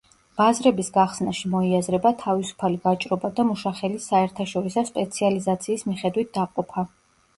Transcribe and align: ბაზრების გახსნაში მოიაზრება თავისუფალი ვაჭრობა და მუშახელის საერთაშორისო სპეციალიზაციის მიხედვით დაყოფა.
ბაზრების 0.39 0.87
გახსნაში 0.95 1.51
მოიაზრება 1.55 2.11
თავისუფალი 2.23 2.79
ვაჭრობა 2.87 3.31
და 3.41 3.45
მუშახელის 3.51 4.09
საერთაშორისო 4.13 4.85
სპეციალიზაციის 4.91 5.89
მიხედვით 5.91 6.33
დაყოფა. 6.41 6.89